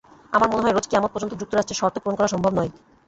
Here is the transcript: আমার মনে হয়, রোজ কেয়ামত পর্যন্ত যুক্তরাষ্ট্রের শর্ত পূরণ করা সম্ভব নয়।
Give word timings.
আমার 0.33 0.49
মনে 0.49 0.63
হয়, 0.63 0.75
রোজ 0.75 0.85
কেয়ামত 0.87 1.11
পর্যন্ত 1.13 1.33
যুক্তরাষ্ট্রের 1.41 1.79
শর্ত 1.79 1.95
পূরণ 1.99 2.15
করা 2.17 2.33
সম্ভব 2.33 2.51
নয়। 2.55 2.71